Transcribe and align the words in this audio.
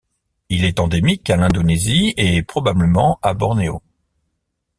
Il 0.49 0.65
est 0.65 0.79
endémique 0.79 1.29
à 1.29 1.35
l'Indonésie 1.37 2.15
et 2.17 2.41
probablement 2.41 3.19
à 3.21 3.35
Bornéo. 3.35 3.83